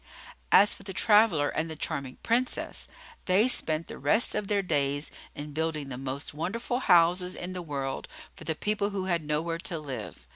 [0.51, 2.87] As for the traveller and the charming Princess,
[3.25, 7.61] they spent the rest of their days in building the most wonderful houses in the
[7.61, 10.27] world for the people who had nowhere to live.